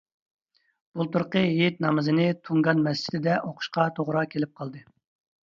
بۇلتۇرقى 0.99 1.43
ھېيت 1.57 1.77
نامىزىنى 1.85 2.25
تۇڭگان 2.49 2.81
مەسچىتىدە 2.89 3.37
ئوقۇشقا 3.43 3.87
توغرا 4.01 4.27
كېلىپ 4.35 4.59
قالدى. 4.63 4.85